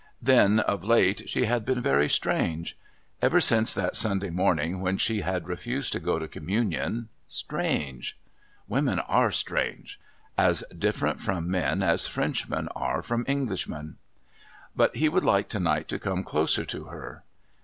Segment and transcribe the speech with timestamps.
[0.19, 2.75] Then of late she had been very strange;
[3.21, 7.09] ever since that Sunday morning when she had refused to go to Communion....
[7.27, 8.17] Strange!
[8.67, 9.99] Women are strange!
[10.39, 13.97] As different from men as Frenchmen are from Englishmen!
[14.75, 17.23] But he would like to night to come closer to her.